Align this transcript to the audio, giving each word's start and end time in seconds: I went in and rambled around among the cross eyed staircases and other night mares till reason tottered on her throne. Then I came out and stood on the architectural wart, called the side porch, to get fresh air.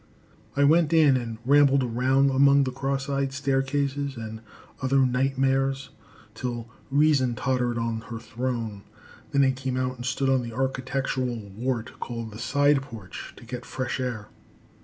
I 0.57 0.63
went 0.63 0.93
in 0.93 1.15
and 1.15 1.37
rambled 1.45 1.83
around 1.83 2.31
among 2.31 2.63
the 2.63 2.71
cross 2.71 3.07
eyed 3.07 3.31
staircases 3.31 4.17
and 4.17 4.41
other 4.81 5.05
night 5.05 5.37
mares 5.37 5.91
till 6.33 6.67
reason 6.89 7.35
tottered 7.35 7.77
on 7.77 8.01
her 8.09 8.17
throne. 8.17 8.81
Then 9.31 9.43
I 9.43 9.51
came 9.51 9.77
out 9.77 9.97
and 9.97 10.03
stood 10.07 10.27
on 10.27 10.41
the 10.41 10.53
architectural 10.53 11.35
wart, 11.55 11.99
called 11.99 12.31
the 12.31 12.39
side 12.39 12.81
porch, 12.81 13.35
to 13.37 13.45
get 13.45 13.63
fresh 13.63 13.99
air. 13.99 14.29